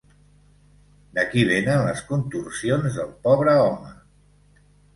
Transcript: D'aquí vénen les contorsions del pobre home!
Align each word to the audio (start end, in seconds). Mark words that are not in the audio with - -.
D'aquí 1.17 1.43
vénen 1.49 1.83
les 1.89 2.01
contorsions 2.09 2.99
del 2.99 3.15
pobre 3.29 3.57
home! 3.69 3.95